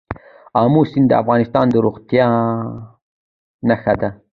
[0.61, 2.27] آمو سیند د افغانستان د زرغونتیا
[3.67, 4.09] نښه ده.